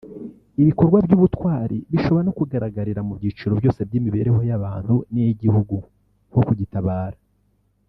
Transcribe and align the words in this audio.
Ibikorwa 0.61 0.97
by’ubutwari 1.05 1.77
bishobora 1.91 2.23
no 2.27 2.33
kugaragarira 2.39 3.01
mu 3.07 3.13
byiciro 3.19 3.51
byose 3.59 3.79
by’imibereho 3.87 4.39
y’abantu 4.49 4.95
niy’igihugu 5.11 5.75
nko 6.31 6.41
kugitabara 6.47 7.17